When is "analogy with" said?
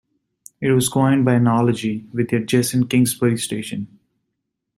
1.35-2.29